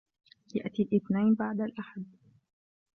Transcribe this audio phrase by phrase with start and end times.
[0.55, 2.05] يأتي الاثنين بعد الأحد.